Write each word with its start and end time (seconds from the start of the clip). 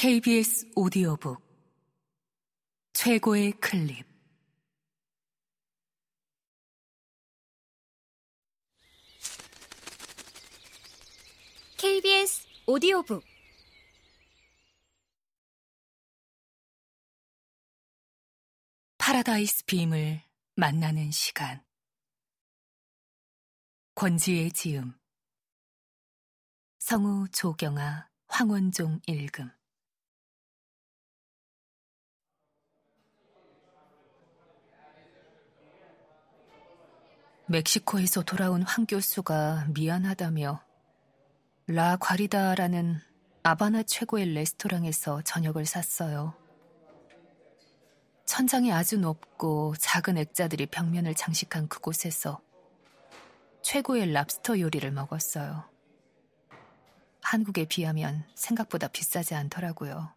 KBS 0.00 0.70
오디오북 0.76 1.42
최고의 2.92 3.50
클립. 3.54 4.06
KBS 11.78 12.46
오디오북. 12.68 13.24
파라다이스 18.98 19.64
빔을 19.64 20.22
만나는 20.54 21.10
시간. 21.10 21.60
권지의 23.96 24.52
지음. 24.52 24.96
성우 26.78 27.26
조경아 27.32 28.08
황원종 28.28 29.00
읽음 29.08 29.57
멕시코에서 37.50 38.22
돌아온 38.22 38.62
황 38.62 38.84
교수가 38.84 39.68
미안하다며 39.72 40.62
라 41.68 41.96
과리다라는 41.96 43.00
아바나 43.42 43.84
최고의 43.84 44.34
레스토랑에서 44.34 45.22
저녁을 45.22 45.64
샀어요. 45.64 46.34
천장이 48.26 48.70
아주 48.70 48.98
높고 48.98 49.74
작은 49.78 50.18
액자들이 50.18 50.66
벽면을 50.66 51.14
장식한 51.14 51.68
그곳에서 51.68 52.42
최고의 53.62 54.12
랍스터 54.12 54.60
요리를 54.60 54.90
먹었어요. 54.90 55.64
한국에 57.22 57.64
비하면 57.64 58.26
생각보다 58.34 58.88
비싸지 58.88 59.34
않더라고요. 59.34 60.12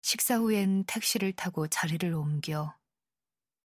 식사 0.00 0.36
후엔 0.36 0.84
택시를 0.84 1.32
타고 1.32 1.68
자리를 1.68 2.10
옮겨 2.14 2.74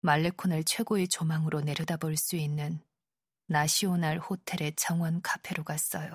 말레콘을 0.03 0.65
최고의 0.65 1.07
조망으로 1.07 1.61
내려다볼 1.61 2.17
수 2.17 2.35
있는 2.35 2.81
나시오날 3.47 4.19
호텔의 4.19 4.75
정원 4.75 5.23
카페로 5.23 5.63
갔어요. 5.63 6.11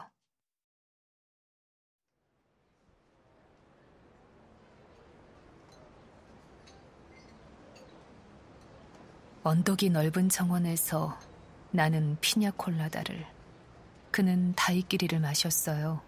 언덕이 9.44 9.90
넓은 9.90 10.28
정원에서 10.28 11.18
나는 11.72 12.18
피냐콜라다를, 12.20 13.26
그는 14.12 14.54
다이끼리를 14.56 15.18
마셨어요. 15.22 16.02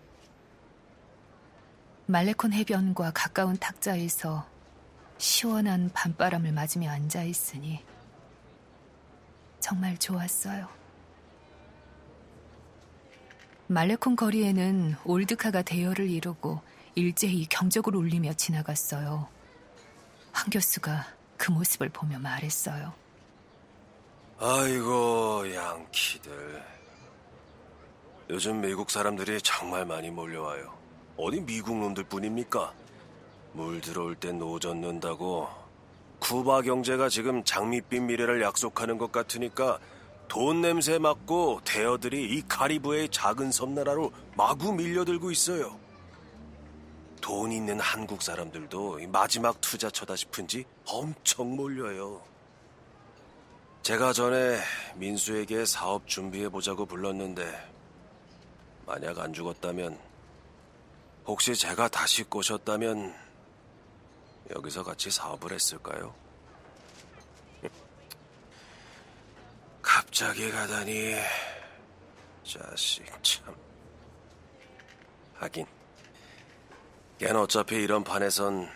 말레콘 2.07 2.51
해변과 2.51 3.11
가까운 3.11 3.55
탁자에서 3.55 4.45
시원한 5.19 5.89
밤바람을 5.93 6.53
맞으며 6.53 6.89
앉아 6.89 7.23
있으니 7.23 7.83
정말 9.59 9.97
좋았어요. 9.97 10.67
말레콘 13.67 14.15
거리에는 14.15 14.95
올드카가 15.03 15.61
대열을 15.61 16.09
이루고 16.09 16.61
일제히 16.95 17.45
경적을 17.45 17.95
울리며 17.95 18.33
지나갔어요. 18.33 19.27
황 20.31 20.49
교수가 20.49 21.05
그 21.37 21.51
모습을 21.51 21.89
보며 21.89 22.17
말했어요. 22.17 22.93
아이고, 24.39 25.53
양키들. 25.53 26.63
요즘 28.29 28.61
미국 28.61 28.89
사람들이 28.89 29.41
정말 29.41 29.85
많이 29.85 30.09
몰려와요. 30.09 30.73
어디 31.17 31.41
미국 31.41 31.77
놈들 31.77 32.05
뿐입니까? 32.05 32.73
물 33.53 33.81
들어올 33.81 34.15
땐 34.15 34.39
노젓는다고 34.39 35.47
쿠바 36.19 36.61
경제가 36.61 37.09
지금 37.09 37.43
장밋빛 37.43 38.03
미래를 38.03 38.41
약속하는 38.41 38.97
것 38.97 39.11
같으니까 39.11 39.79
돈 40.27 40.61
냄새 40.61 40.99
맡고 40.99 41.61
대어들이 41.65 42.35
이 42.35 42.43
카리브의 42.47 43.09
작은 43.09 43.51
섬나라로 43.51 44.11
마구 44.35 44.73
밀려들고 44.73 45.31
있어요. 45.31 45.79
돈 47.19 47.51
있는 47.51 47.79
한국 47.79 48.21
사람들도 48.21 48.99
마지막 49.07 49.59
투자처다 49.59 50.15
싶은지 50.15 50.65
엄청 50.85 51.55
몰려요. 51.55 52.21
제가 53.81 54.13
전에 54.13 54.59
민수에게 54.95 55.65
사업 55.65 56.07
준비해보자고 56.07 56.85
불렀는데, 56.85 57.71
만약 58.85 59.17
안 59.19 59.33
죽었다면, 59.33 59.97
혹시 61.25 61.55
제가 61.55 61.87
다시 61.87 62.23
꼬셨다면, 62.23 63.28
여기서 64.55 64.83
같이 64.83 65.11
사업을 65.11 65.51
했을까요? 65.51 66.13
갑자기 69.81 70.51
가다니 70.51 71.15
자식 72.43 73.05
참 73.23 73.55
하긴 75.35 75.65
걘 77.19 77.35
어차피 77.35 77.75
이런 77.75 78.03
판에선 78.03 78.69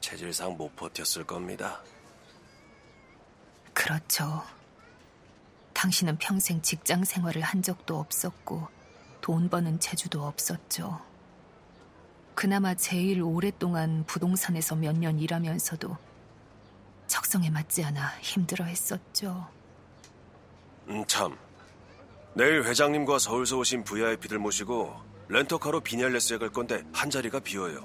체질상 0.00 0.56
못 0.56 0.74
버텼을 0.76 1.26
겁니다. 1.26 1.82
그렇죠. 3.72 4.42
당신은 5.74 6.18
평생 6.18 6.60
직장 6.60 7.04
생활을 7.04 7.42
한 7.42 7.62
적도 7.62 7.98
없었고 7.98 8.68
돈 9.20 9.48
버는 9.48 9.80
재주도 9.80 10.26
없었죠. 10.26 11.07
그나마 12.38 12.72
제일 12.76 13.20
오랫동안 13.20 14.04
부동산에서 14.06 14.76
몇 14.76 14.94
년 14.96 15.18
일하면서도 15.18 15.96
적성에 17.08 17.50
맞지 17.50 17.82
않아 17.82 18.16
힘들어 18.20 18.64
했었죠. 18.64 19.48
음, 20.86 21.04
참. 21.08 21.36
내일 22.34 22.62
회장님과 22.62 23.18
서울서 23.18 23.58
오신 23.58 23.82
VIP들 23.82 24.38
모시고 24.38 24.94
렌터카로 25.28 25.80
비니알레스에 25.80 26.38
갈 26.38 26.50
건데 26.50 26.84
한 26.92 27.10
자리가 27.10 27.40
비어요. 27.40 27.84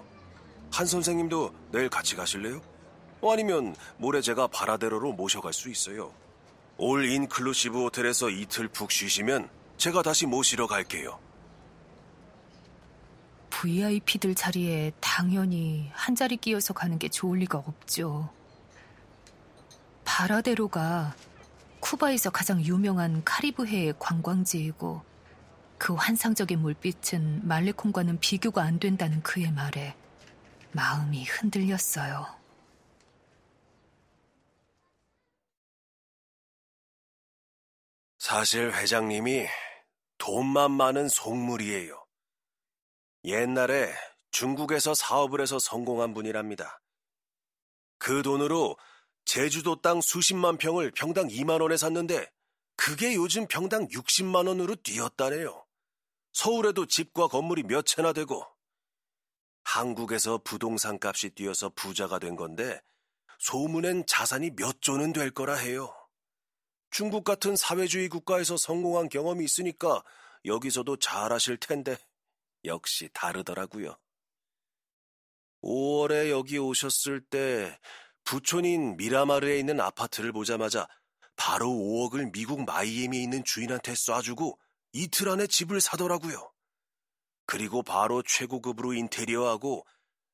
한 0.71 0.85
선생님도 0.85 1.51
내일 1.71 1.89
같이 1.89 2.15
가실래요? 2.15 2.61
어, 3.21 3.33
아니면 3.33 3.75
모레 3.97 4.21
제가 4.21 4.45
바라데로로 4.45 5.13
모셔갈 5.13 5.51
수 5.51 5.71
있어요. 5.71 6.13
올 6.77 7.09
인클루시브 7.09 7.81
호텔에서 7.85 8.29
이틀 8.29 8.67
푹 8.67 8.91
쉬시면 8.91 9.49
제가 9.77 10.03
다시 10.03 10.27
모시러 10.27 10.67
갈게요. 10.67 11.17
VIP들 13.63 14.35
자리에 14.35 14.91
당연히 14.99 15.89
한 15.93 16.15
자리 16.15 16.35
끼어서 16.35 16.73
가는 16.73 16.99
게 16.99 17.07
좋을 17.07 17.39
리가 17.39 17.59
없죠. 17.59 18.29
바라데로가 20.03 21.15
쿠바에서 21.79 22.29
가장 22.29 22.61
유명한 22.61 23.23
카리브해의 23.23 23.93
관광지이고 23.99 25.01
그 25.77 25.93
환상적인 25.93 26.59
물빛은 26.59 27.47
말레콘과는 27.47 28.19
비교가 28.19 28.63
안 28.63 28.79
된다는 28.79 29.23
그의 29.23 29.49
말에 29.53 29.95
마음이 30.73 31.23
흔들렸어요. 31.23 32.27
사실 38.19 38.73
회장님이 38.73 39.47
돈만 40.17 40.71
많은 40.71 41.07
속물이에요. 41.07 42.02
옛날에 43.25 43.93
중국에서 44.31 44.93
사업을 44.93 45.41
해서 45.41 45.59
성공한 45.59 46.13
분이랍니다. 46.13 46.81
그 47.97 48.21
돈으로 48.21 48.77
제주도 49.25 49.79
땅 49.81 50.01
수십만 50.01 50.57
평을 50.57 50.91
평당 50.91 51.27
2만 51.27 51.61
원에 51.61 51.77
샀는데 51.77 52.29
그게 52.75 53.15
요즘 53.15 53.47
평당 53.47 53.87
60만 53.87 54.47
원으로 54.47 54.75
뛰었다네요. 54.75 55.65
서울에도 56.33 56.85
집과 56.85 57.27
건물이 57.27 57.63
몇 57.63 57.85
채나 57.85 58.11
되고 58.11 58.45
한국에서 59.63 60.39
부동산 60.43 60.99
값이 61.01 61.29
뛰어서 61.29 61.69
부자가 61.69 62.19
된 62.19 62.35
건데 62.35 62.81
소문엔 63.39 64.05
자산이 64.07 64.51
몇 64.55 64.81
조는 64.81 65.13
될 65.13 65.31
거라 65.31 65.55
해요. 65.55 65.95
중국 66.89 67.23
같은 67.23 67.55
사회주의 67.55 68.09
국가에서 68.09 68.57
성공한 68.57 69.09
경험이 69.09 69.45
있으니까 69.45 70.03
여기서도 70.45 70.97
잘하실 70.97 71.57
텐데 71.57 71.97
역시 72.65 73.09
다르더라고요. 73.13 73.97
5월에 75.63 76.29
여기 76.29 76.57
오셨을 76.57 77.21
때 77.21 77.79
부촌인 78.23 78.97
미라마르에 78.97 79.57
있는 79.59 79.79
아파트를 79.79 80.31
보자마자 80.31 80.87
바로 81.35 81.67
5억을 81.67 82.31
미국 82.31 82.65
마이애미에 82.65 83.21
있는 83.21 83.43
주인한테 83.43 83.93
쏴주고 83.93 84.57
이틀 84.93 85.29
안에 85.29 85.47
집을 85.47 85.81
사더라고요. 85.81 86.51
그리고 87.45 87.83
바로 87.83 88.21
최고급으로 88.21 88.93
인테리어하고 88.93 89.85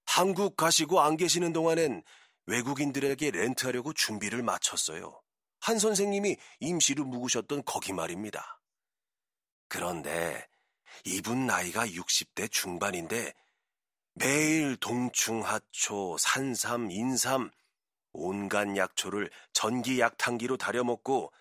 한국 0.05 0.57
가시고 0.57 1.01
안 1.01 1.17
계시는 1.17 1.53
동안엔 1.53 2.03
외국인들에게 2.45 3.31
렌트하려고 3.31 3.93
준비를 3.93 4.43
마쳤어요. 4.43 5.21
한 5.59 5.77
선생님이 5.77 6.37
임시로 6.59 7.05
묵으셨던 7.05 7.63
거기 7.65 7.93
말입니다. 7.93 8.61
그런데 9.67 10.47
이분 11.05 11.45
나이가 11.45 11.85
60대 11.85 12.51
중반인데 12.51 13.33
매일 14.13 14.75
동충하초, 14.77 16.17
산삼, 16.17 16.91
인삼, 16.91 17.51
온갖 18.11 18.75
약초를 18.75 19.29
전기 19.53 19.99
약탕기로 19.99 20.57
다려먹고 20.57 21.31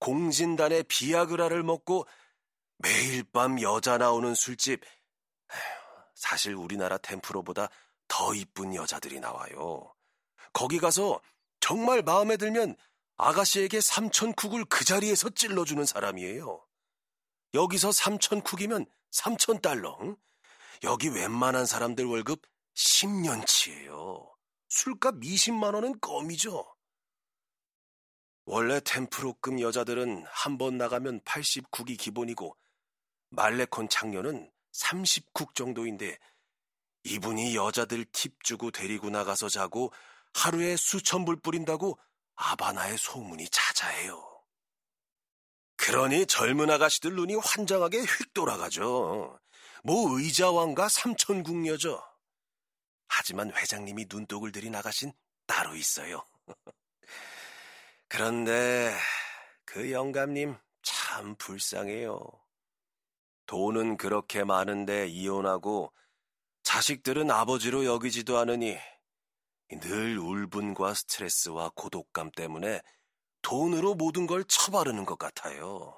공진단의 0.00 0.84
비아그라를 0.84 1.62
먹고 1.62 2.06
매일 2.78 3.24
밤 3.24 3.60
여자 3.60 3.98
나오는 3.98 4.34
술집 4.34 4.82
사실 6.14 6.54
우리나라 6.54 6.98
템프로보다 6.98 7.68
더 8.08 8.34
이쁜 8.34 8.74
여자들이 8.74 9.20
나와요. 9.20 9.94
거기 10.52 10.78
가서 10.78 11.20
정말 11.60 12.02
마음에 12.02 12.36
들면 12.36 12.76
아가씨에게 13.16 13.80
삼천쿡을 13.80 14.64
그 14.66 14.84
자리에서 14.84 15.30
찔러주는 15.30 15.84
사람이에요. 15.84 16.67
여기서 17.54 17.92
삼천쿡이면 17.92 18.86
삼천 19.10 19.60
달러. 19.60 19.96
응? 20.02 20.16
여기 20.84 21.08
웬만한 21.08 21.66
사람들 21.66 22.04
월급 22.04 22.42
10년치예요. 22.74 24.28
술값 24.68 25.16
20만 25.16 25.74
원은 25.74 25.98
껌이죠. 26.00 26.64
원래 28.44 28.80
템프로급 28.80 29.60
여자들은 29.60 30.24
한 30.28 30.56
번 30.58 30.78
나가면 30.78 31.20
80국이 31.20 31.98
기본이고 31.98 32.56
말레콘 33.30 33.88
창녀는 33.88 34.50
30국 34.72 35.54
정도인데 35.54 36.18
이분이 37.04 37.56
여자들 37.56 38.04
팁 38.06 38.42
주고 38.42 38.70
데리고 38.70 39.10
나가서 39.10 39.48
자고 39.48 39.92
하루에 40.34 40.76
수천 40.76 41.24
불 41.24 41.36
뿌린다고 41.40 41.98
아바나의 42.36 42.96
소문이 42.98 43.48
자자해요. 43.50 44.37
그러니 45.88 46.26
젊은 46.26 46.68
아가씨들 46.68 47.14
눈이 47.14 47.36
환장하게 47.36 48.00
휙 48.00 48.34
돌아가죠. 48.34 49.40
뭐 49.82 50.18
의자왕과 50.18 50.86
삼천국녀죠. 50.90 52.02
하지만 53.08 53.50
회장님이 53.56 54.04
눈독을 54.10 54.52
들이 54.52 54.68
나가신 54.68 55.14
따로 55.46 55.74
있어요. 55.74 56.26
그런데 58.06 58.94
그 59.64 59.90
영감님 59.90 60.58
참 60.82 61.34
불쌍해요. 61.36 62.20
돈은 63.46 63.96
그렇게 63.96 64.44
많은데 64.44 65.06
이혼하고 65.06 65.94
자식들은 66.64 67.30
아버지로 67.30 67.86
여기지도 67.86 68.36
않으니 68.36 68.76
늘 69.80 70.18
울분과 70.18 70.92
스트레스와 70.92 71.70
고독감 71.74 72.30
때문에 72.32 72.82
돈으로 73.42 73.94
모든 73.94 74.26
걸 74.26 74.44
처바르는 74.44 75.04
것 75.04 75.18
같아요. 75.18 75.94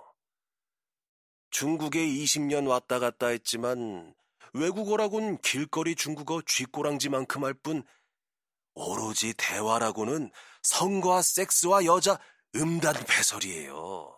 중국에 1.50 1.98
20년 2.06 2.68
왔다 2.68 2.98
갔다 2.98 3.28
했지만 3.28 4.14
외국어라곤 4.52 5.38
길거리 5.38 5.94
중국어 5.94 6.42
쥐꼬랑지만큼 6.46 7.44
할 7.44 7.54
뿐 7.54 7.84
오로지 8.74 9.34
대화라고는 9.36 10.30
성과 10.62 11.22
섹스와 11.22 11.84
여자 11.84 12.18
음단 12.54 13.04
패설이에요. 13.04 14.16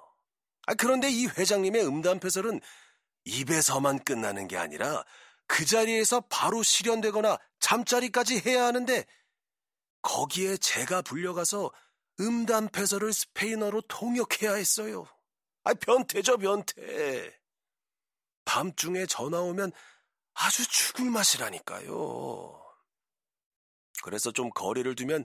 아, 0.67 0.75
그런데 0.75 1.11
이 1.11 1.27
회장님의 1.27 1.87
음단 1.87 2.21
패설은 2.21 2.61
입에서만 3.25 4.05
끝나는 4.05 4.49
게 4.49 4.57
아니라 4.57 5.05
그 5.47 5.65
자리에서 5.65 6.21
바로 6.29 6.63
실현되거나 6.63 7.39
잠자리까지 7.61 8.43
해야 8.47 8.67
하는데 8.67 9.05
거기에 10.03 10.57
제가 10.57 11.03
불려가서 11.03 11.73
음단패설을 12.21 13.13
스페인어로 13.13 13.83
통역해야 13.83 14.55
했어요. 14.55 15.07
아, 15.65 15.75
변태죠, 15.75 16.39
변태. 16.39 17.41
밤중에 18.45 19.07
전화 19.07 19.41
오면 19.41 19.73
아주 20.35 20.69
죽을 20.69 21.11
맛이라니까요. 21.11 22.63
그래서 24.03 24.33
좀 24.33 24.51
거리를 24.51 24.95
두면 24.95 25.25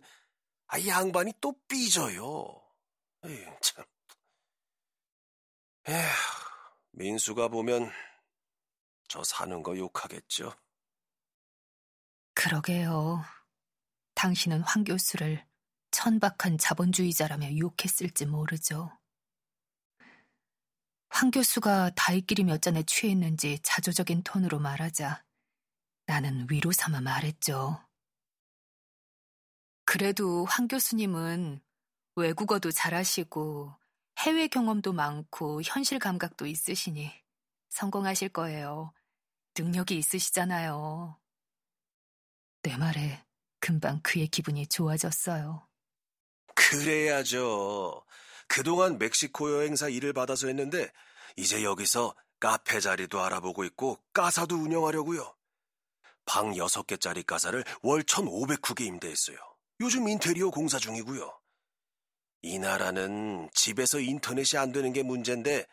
아, 0.68 0.86
양반이 0.86 1.34
또 1.40 1.56
삐져요. 1.68 2.62
에휴, 3.26 3.60
참. 3.62 3.86
에휴, 5.88 6.08
민수가 6.92 7.48
보면 7.48 7.92
저 9.08 9.24
사는 9.24 9.64
거 9.64 9.78
욕하겠죠. 9.78 10.54
그러게요. 12.34 13.24
당신은 14.14 14.62
황 14.62 14.84
교수를 14.84 15.47
천박한 15.98 16.60
자본주의자라며 16.60 17.54
유혹했을지 17.54 18.28
모르죠. 18.28 18.96
황 21.10 21.32
교수가 21.32 21.94
다이끼리 21.96 22.44
몇 22.44 22.62
잔에 22.62 22.84
취했는지 22.84 23.58
자조적인 23.64 24.22
톤으로 24.22 24.60
말하자 24.60 25.24
나는 26.06 26.46
위로 26.52 26.72
삼아 26.72 27.02
말했죠. 27.02 27.84
그래도 29.86 30.46
황 30.46 30.68
교수님은 30.68 31.62
외국어도 32.16 32.70
잘하시고 32.70 33.74
해외 34.20 34.48
경험도 34.50 34.94
많고 34.94 35.64
현실 35.64 35.98
감각도 35.98 36.46
있으시니 36.46 37.12
성공하실 37.70 38.30
거예요. 38.30 38.94
능력이 39.58 39.98
있으시잖아요. 39.98 41.20
내 42.62 42.78
말에 42.78 43.26
금방 43.60 44.00
그의 44.04 44.28
기분이 44.28 44.68
좋아졌어요. 44.68 45.67
그래야죠. 46.70 48.04
그동안 48.48 48.98
멕시코 48.98 49.52
여행사 49.54 49.88
일을 49.88 50.12
받아서 50.12 50.48
했는데 50.48 50.92
이제 51.38 51.64
여기서 51.64 52.14
카페 52.40 52.80
자리도 52.80 53.22
알아보고 53.22 53.64
있고 53.66 54.00
가사도 54.14 54.56
운영하려고요. 54.56 55.34
방 56.26 56.52
6개짜리 56.52 57.26
가사를 57.26 57.64
월 57.84 58.04
1,500국에 58.04 58.82
임대했어요. 58.82 59.38
요즘 59.80 60.10
인테리어 60.10 60.50
공사 60.50 60.78
중이고요. 60.78 61.40
이 62.42 62.60
나라는 62.60 63.50
집에서 63.54 64.00
인터넷이 64.00 64.60
안 64.60 64.72
되는 64.72 64.92
게 64.92 65.04
문제인데 65.04 65.66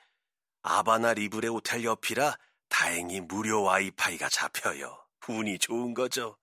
아바나 0.62 1.14
리브레 1.14 1.48
호텔 1.48 1.84
옆이라 1.84 2.38
다행히 2.68 3.20
무료 3.20 3.62
와이파이가 3.62 4.28
잡혀요. 4.28 4.96
운이 5.28 5.58
좋은 5.58 5.92
거죠. 5.92 6.38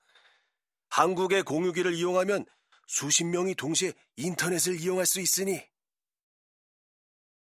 한국의 0.89 1.43
공유기를 1.43 1.93
이용하면 1.93 2.45
수십 2.91 3.23
명이 3.23 3.55
동시에 3.55 3.93
인터넷을 4.17 4.77
이용할 4.77 5.05
수 5.05 5.21
있으니 5.21 5.65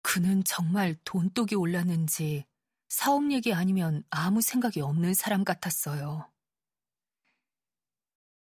그는 0.00 0.44
정말 0.44 0.94
돈독이 1.02 1.56
올랐는지 1.56 2.46
사업 2.88 3.32
얘기 3.32 3.52
아니면 3.52 4.04
아무 4.10 4.42
생각이 4.42 4.80
없는 4.80 5.12
사람 5.12 5.42
같았어요. 5.42 6.30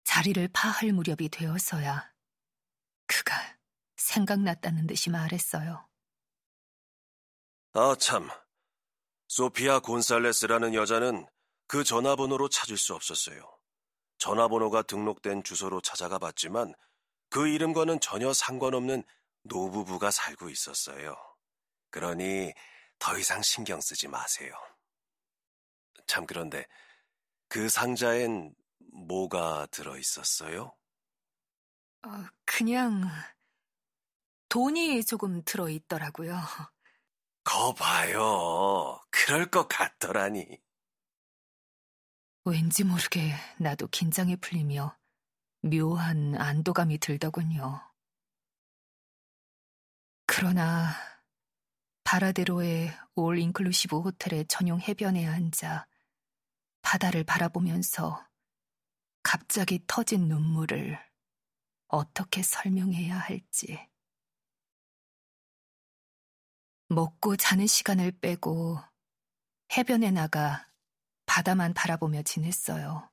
자리를 0.04 0.50
파할 0.50 0.94
무렵이 0.94 1.30
되어서야 1.30 2.14
그가 3.08 3.58
생각났다는 3.98 4.86
듯이 4.86 5.10
말했어요. 5.10 5.88
아, 7.74 7.96
참. 8.00 8.30
소피아 9.30 9.80
곤살레스라는 9.80 10.76
여자는 10.76 11.26
그 11.66 11.84
전화번호로 11.84 12.50
찾을 12.50 12.78
수 12.78 12.94
없었어요. 12.94 13.42
전화번호가 14.20 14.84
등록된 14.84 15.42
주소로 15.44 15.82
찾아가 15.82 16.20
봤지만 16.20 16.76
그 17.30 17.48
이름과는 17.48 18.00
전혀 18.00 18.34
상관없는 18.34 19.04
노부부가 19.44 20.12
살고 20.12 20.50
있었어요. 20.50 21.16
그러니 21.92 22.54
더 22.98 23.18
이상 23.18 23.42
신경 23.42 23.82
쓰지 23.82 24.08
마세요. 24.08 24.54
참 26.08 26.26
그런데 26.26 26.66
그 27.48 27.70
상자엔 27.70 28.54
뭐가 28.92 29.68
들어 29.72 29.98
있었어요? 29.98 30.76
어, 32.06 32.26
그냥 32.46 33.10
돈이 34.50 35.04
조금 35.06 35.44
들어 35.44 35.70
있더라고요. 35.70 36.36
거 37.44 37.74
봐요. 37.74 39.02
그럴 39.12 39.50
것 39.50 39.68
같더라니. 39.68 40.60
왠지 42.46 42.84
모르게 42.84 43.34
나도 43.60 43.88
긴장이 43.88 44.38
풀리며 44.38 44.99
묘한 45.62 46.36
안도감이 46.36 47.00
들더군요. 47.00 47.82
그러나 50.26 50.94
바라데로의 52.04 52.92
올 53.16 53.40
인클루시브 53.40 54.00
호텔의 54.00 54.48
전용 54.48 54.80
해변에 54.80 55.28
앉아 55.28 55.88
바다를 56.82 57.24
바라보면서 57.24 58.26
갑자기 59.22 59.84
터진 59.86 60.28
눈물을 60.28 60.98
어떻게 61.88 62.42
설명해야 62.42 63.18
할지. 63.18 63.90
먹고 66.88 67.36
자는 67.36 67.68
시간을 67.68 68.12
빼고 68.20 68.80
해변에 69.78 70.12
나가 70.12 70.68
바다만 71.26 71.74
바라보며 71.74 72.24
지냈어요. 72.24 73.09